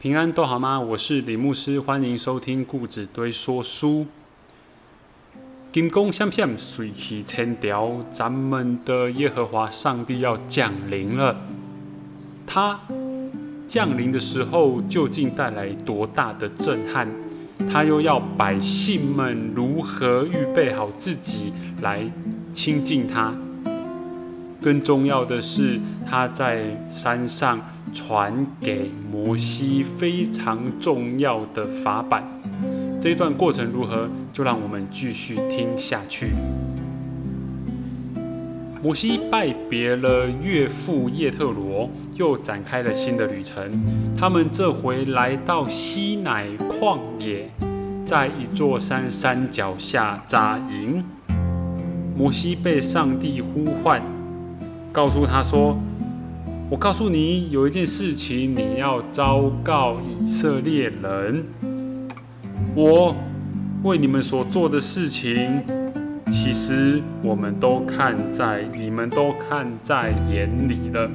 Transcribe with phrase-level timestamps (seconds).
[0.00, 0.78] 平安都好吗？
[0.78, 4.06] 我是李牧师，欢迎收听故纸堆说书。
[5.72, 11.36] 金光闪闪，水气千条，咱们的耶和华上帝要降临了。
[12.46, 12.78] 他
[13.66, 17.08] 降临的时候，究竟带来多大的震撼？
[17.68, 22.08] 他又要百姓们如何预备好自己来
[22.52, 23.34] 亲近他？
[24.62, 27.60] 更重要的是，他在山上
[27.92, 32.22] 传给摩西非常重要的法版。
[33.00, 34.08] 这一段过程如何？
[34.32, 36.30] 就让我们继续听下去。
[38.80, 43.68] 摩西拜别了岳父叶特罗，又展开了新的旅程。
[44.16, 47.50] 他们这回来到西乃旷野，
[48.04, 51.04] 在一座山山脚下扎营。
[52.16, 54.00] 摩西被上帝呼唤。
[54.92, 55.76] 告诉他说
[56.70, 61.46] ：“我告诉你，有一件事情你要昭告以色列人。
[62.74, 63.16] 我
[63.84, 65.62] 为你们所做的事情，
[66.30, 71.10] 其实我们都看在你们都看在眼里了。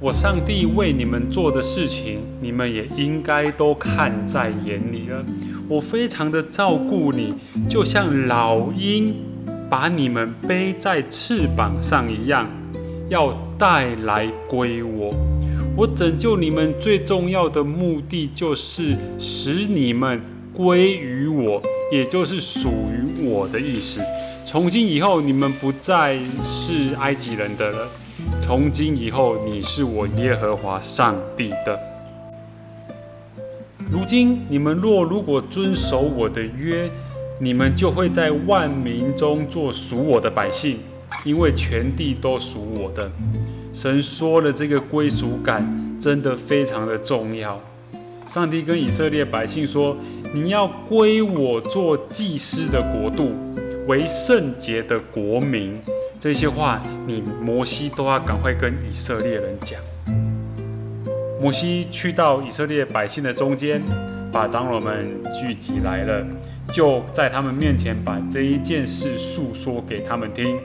[0.00, 5.24] 我上帝为你们做的事情，你们也应该都看在眼里了。
[5.68, 7.32] 我非常的照顾你，
[7.68, 9.14] 就像老鹰。”
[9.70, 12.48] 把你们背在翅膀上一样，
[13.08, 15.14] 要带来归我。
[15.76, 20.20] 我拯救你们最重要的目的，就是使你们
[20.52, 24.00] 归于我，也就是属于我的意思。
[24.44, 27.88] 从今以后，你们不再是埃及人的了。
[28.40, 31.78] 从今以后，你是我耶和华上帝的。
[33.90, 36.90] 如今你们若如果遵守我的约，
[37.38, 40.78] 你们就会在万民中做属我的百姓，
[41.24, 43.10] 因为全地都属我的。
[43.72, 47.60] 神说了，这个归属感真的非常的重要。
[48.26, 49.96] 上帝跟以色列百姓说
[50.34, 53.32] ：“你要归我做祭司的国度，
[53.86, 55.78] 为圣洁的国民。”
[56.20, 59.80] 这些话，你摩西都要赶快跟以色列人讲。
[61.40, 63.80] 摩西去到以色列百姓的中间，
[64.32, 66.26] 把长老们聚集来了。
[66.72, 70.58] 就在他们面前把这一件事诉说给他们听，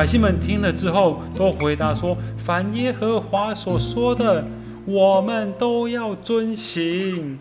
[0.00, 4.42] 百姓们听了之后，都回答说：“凡耶和华所说的，
[4.86, 7.38] 我们都要遵行。”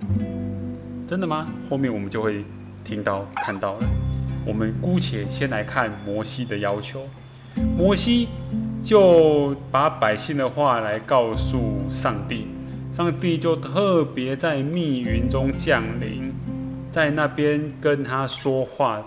[1.07, 1.47] 真的吗？
[1.69, 2.43] 后面我们就会
[2.83, 3.87] 听到看到了。
[4.45, 7.07] 我们姑且先来看摩西的要求，
[7.77, 8.27] 摩西
[8.83, 12.45] 就把百姓的话来告诉上帝，
[12.91, 16.33] 上帝就特别在密云中降临。
[16.91, 19.01] 在那边跟他说话，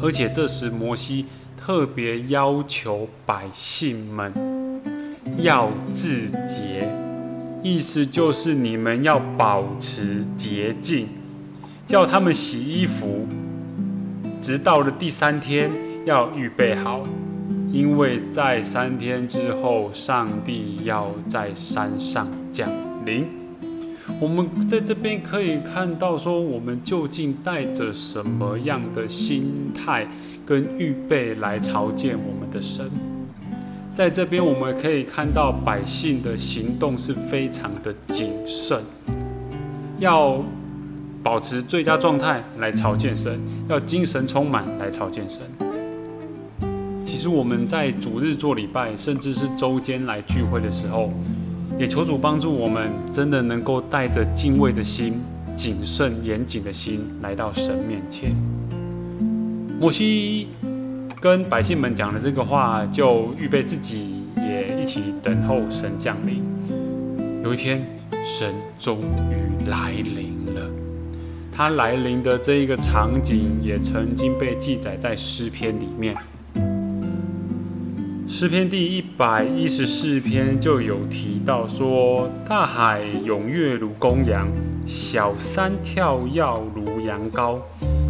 [0.00, 1.26] 而且这时摩西
[1.66, 4.30] 特别要求百姓们
[5.38, 6.86] 要自洁，
[7.62, 11.08] 意思就是你们要保持洁净，
[11.86, 13.26] 叫他们洗衣服，
[14.42, 15.70] 直到了第三天
[16.04, 17.02] 要预备好，
[17.72, 22.68] 因为在三天之后，上帝要在山上降
[23.06, 23.43] 临。
[24.20, 30.06] 我们在这边可以看到，说我们究竟带着什么样的心态
[30.46, 32.88] 跟预备来朝见我们的神？
[33.92, 38.80] 在这边我们可以看到百姓的行动是非常的谨慎，
[39.98, 40.42] 要
[41.22, 43.38] 保持最佳状态来朝见神，
[43.68, 45.42] 要精神充满来朝见神。
[47.04, 51.12] 其实我们在主日做礼拜，甚至是周间来聚会的时候。
[51.78, 55.20] 也求主帮助我们，真的能够带着敬畏的心、
[55.56, 58.34] 谨慎严谨的心来到神面前。
[59.80, 60.48] 摩西
[61.20, 66.42] 跟百姓们讲了这个话，就预备自己也一起等候神降临。
[67.42, 67.84] 有一天，
[68.24, 70.70] 神终于来临了。
[71.52, 76.16] 他来临的这一个场景，也曾经被记载在诗篇里面。
[78.36, 84.48] 诗篇第一百一十四篇就有提到说：“大海踊跃如公羊，
[84.88, 86.42] 小山跳跃
[86.74, 87.60] 如羊羔。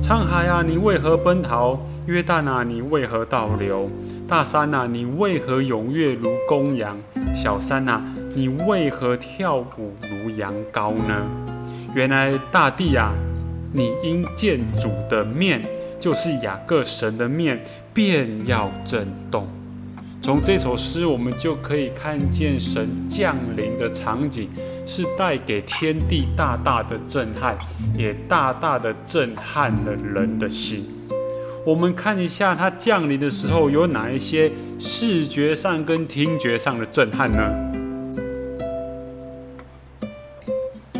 [0.00, 1.78] 沧海啊，你为何奔逃？
[2.06, 3.90] 约旦啊，你为何倒流？
[4.26, 6.96] 大山啊，你为何踊跃如公羊？
[7.36, 8.02] 小山啊，
[8.34, 11.22] 你为何跳舞如羊羔呢？
[11.94, 13.12] 原来大地啊，
[13.74, 15.62] 你因见主的面，
[16.00, 17.62] 就是雅各神的面，
[17.92, 19.46] 便要震动。”
[20.24, 24.48] 从这首诗，我们就可以看见神降临的场景，
[24.86, 27.54] 是带给天地大大的震撼，
[27.94, 30.86] 也大大的震撼了人的心。
[31.66, 37.42] 我们看一下他降临的时候有哪一些视觉上跟听觉上的震撼呢？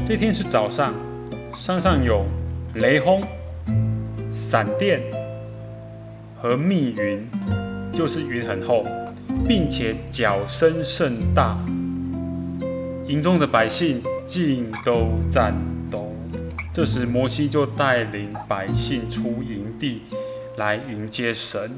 [0.05, 0.93] 这天是早上，
[1.57, 2.27] 山上有
[2.75, 3.23] 雷轰、
[4.31, 5.01] 闪电
[6.37, 7.27] 和密云，
[7.91, 8.85] 就是云很厚，
[9.47, 11.59] 并且脚声甚大。
[13.07, 15.55] 营中的百姓尽都战
[15.91, 16.15] 斗。
[16.73, 20.03] 这时，摩西就带领百姓出营地
[20.57, 21.71] 来迎接神，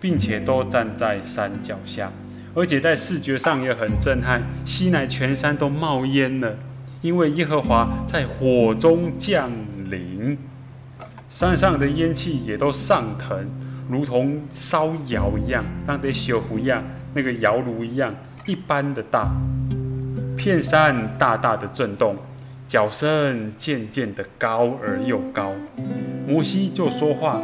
[0.00, 2.10] 并且都站在山脚下，
[2.54, 4.42] 而且在视觉上也很震撼。
[4.64, 6.56] 西乃全山都冒烟了，
[7.02, 9.50] 因为耶和华在火中降
[9.90, 10.38] 临，
[11.28, 13.46] 山上的烟气也都上腾，
[13.88, 16.82] 如同烧窑一样，当得小壶一样，
[17.14, 18.14] 那个窑炉一样
[18.46, 19.30] 一般的大。
[20.36, 22.16] 片山大大的震动，
[22.66, 25.52] 脚声渐渐的高而又高。
[26.26, 27.40] 摩西就说话，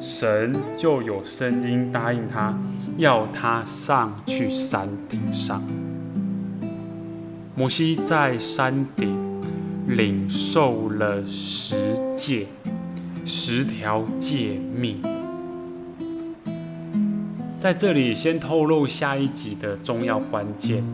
[0.00, 2.58] 神就有声音答应他，
[2.96, 5.62] 要他上去山顶上。
[7.54, 9.16] 摩西在山顶
[9.86, 11.76] 领受了十
[12.16, 12.46] 诫，
[13.24, 15.00] 十条诫命。
[17.60, 20.84] 在这里先透露下一集的重要关键。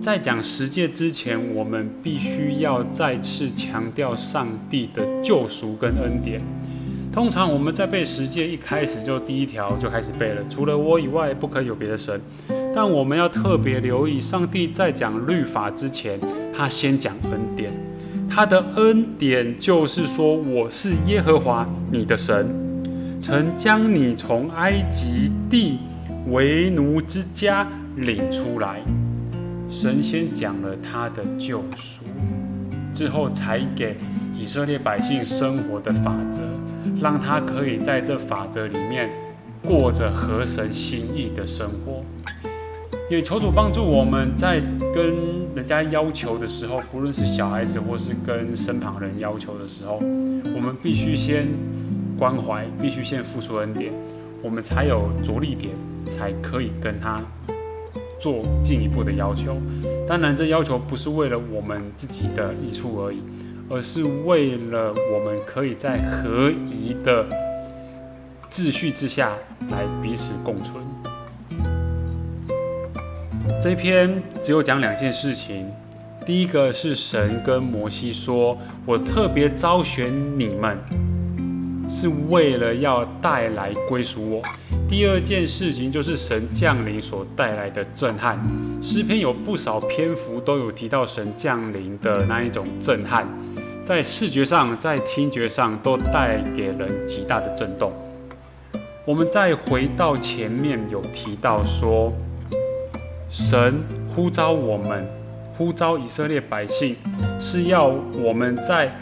[0.00, 6.40] 在讲十诫之前，我们必须要再次强调上帝的救赎跟恩典。
[7.12, 12.20] 通常我们在背十诫一开始就第一条就开始背了，除了我以外不可以有别的神。
[12.72, 16.18] 但我们要特别留意，上帝在讲律法之前，
[16.56, 17.72] 他先讲恩典。
[18.30, 22.48] 他的恩典就是说，我是耶和华你的神，
[23.22, 25.78] 曾将你从埃及地
[26.26, 27.64] 为奴之家
[27.94, 28.80] 领出来。
[29.68, 32.04] 神先讲了他的救赎，
[32.92, 33.96] 之后才给
[34.36, 36.40] 以色列百姓生活的法则，
[37.00, 39.08] 让他可以在这法则里面
[39.62, 42.04] 过着合神心意的生活。
[43.08, 44.60] 也求主帮助我们在
[44.92, 45.14] 跟
[45.54, 50.00] 人家要求的时候，不论是小孩子或是跟身旁人要求的时候，
[50.56, 51.46] 我们必须先
[52.22, 53.92] 关怀，必须先付出恩典，
[54.40, 55.74] 我们才有着力点，
[56.08, 57.20] 才可以跟他。
[58.20, 59.56] 做进一步的要求，
[60.06, 63.20] 当然，这要求不是为了我们自己的益处而已，
[63.68, 67.26] 而是为了我们可以在合宜的
[68.52, 69.32] 秩序之下
[69.72, 70.80] 来彼此共存。
[73.60, 75.66] 这篇只有讲两件事情，
[76.24, 80.08] 第一个是神跟摩西说：“我特别招选
[80.38, 80.78] 你们，
[81.92, 84.42] 是为了要带来归属我。”
[84.88, 88.38] 第二件事情就是神降临所带来的震撼。
[88.82, 93.26] 诗篇有不少篇幅都有提到神降临的那一种震撼，
[93.84, 97.92] 在视觉上、在听觉上都带给人极大的震动。
[99.04, 102.12] 我们再回到前面有提到说，
[103.30, 105.06] 神呼召我们，
[105.56, 106.96] 呼召以色列百姓，
[107.40, 107.86] 是要
[108.22, 108.92] 我们在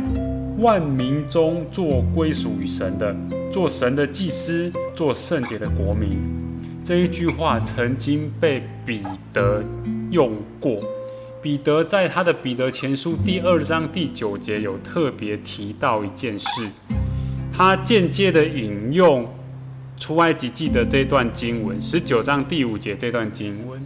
[0.61, 3.17] 万民中做归属于神的。
[3.51, 6.19] 做神的祭司，做圣洁的国民，
[6.85, 9.03] 这一句话曾经被彼
[9.33, 9.65] 得
[10.11, 10.79] 用过。
[11.43, 16.69] 彼得在他的彼得前书第二章第九节有特别提到一件事，
[17.51, 19.26] 他间接的引用
[19.97, 23.81] 出埃及记的这段经文，十九章第五节这段经文。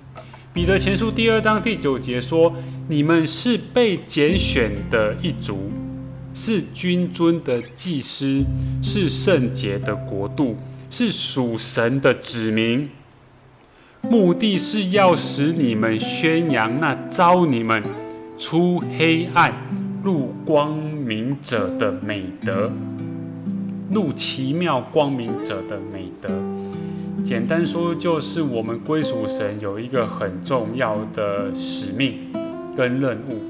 [0.52, 2.52] 彼得前书第二章第九节说
[2.88, 5.70] ：“你们是被拣选的一族。”
[6.34, 8.42] 是君尊的祭司，
[8.82, 10.56] 是圣洁的国度，
[10.90, 12.88] 是属神的子民。
[14.02, 17.80] 目的是要使你们宣扬那招你们
[18.36, 19.54] 出黑暗
[20.02, 22.72] 入光明者的美德，
[23.92, 26.28] 入奇妙光明者的美德。
[27.24, 32.32] 简单说，就是我们归属神有一个很重要的使命
[32.76, 33.40] 跟任务，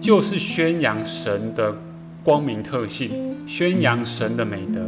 [0.00, 1.76] 就是宣扬神的。
[2.24, 3.10] 光明特性，
[3.46, 4.80] 宣扬神的美德。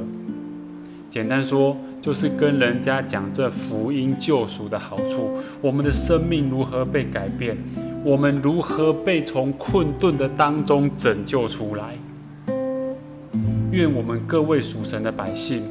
[1.11, 7.55] 简单说，就是跟人家讲这福音救赎的好处，我们的生命如何被改变，
[8.03, 11.99] 我们如何被从困顿的当中拯救出来。
[13.71, 15.63] 愿我们各位属神的百姓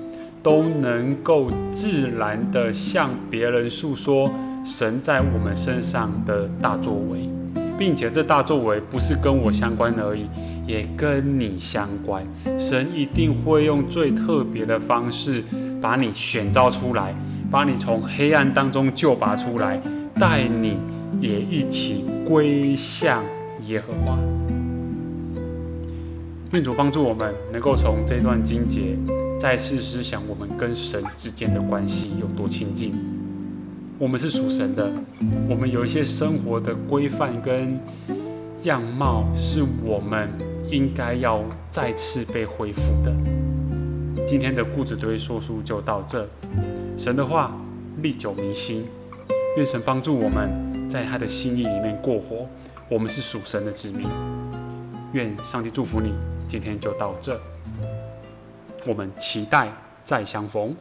[0.43, 4.31] 都能够自然的向别人诉说
[4.63, 7.27] 神在我们身上的大作为。
[7.77, 10.25] 并且这大作为不是跟我相关而已，
[10.67, 12.25] 也跟你相关。
[12.59, 15.43] 神一定会用最特别的方式
[15.81, 17.13] 把你选召出来，
[17.51, 19.81] 把你从黑暗当中救拔出来，
[20.15, 20.77] 带你
[21.21, 23.23] 也一起归向
[23.67, 24.17] 耶和华。
[26.51, 28.97] 愿主帮助我们，能够从这段经节
[29.37, 32.93] 再次思想我们跟神之间的关系有多亲近。
[33.97, 34.91] 我们是属神的，
[35.49, 37.79] 我们有一些生活的规范跟
[38.63, 40.29] 样貌是我们
[40.69, 43.11] 应该要再次被恢复的。
[44.25, 46.27] 今天的固执堆说书就到这，
[46.97, 47.55] 神的话
[48.01, 48.85] 历久弥新，
[49.57, 52.47] 愿神帮助我们在他的心意里面过活。
[52.89, 54.07] 我们是属神的子民，
[55.13, 56.13] 愿上帝祝福你。
[56.47, 57.39] 今天就到这，
[58.85, 59.71] 我们期待
[60.03, 60.75] 再相逢。